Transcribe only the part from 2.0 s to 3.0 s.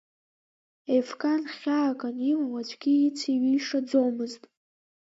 анимоу аӡәгьы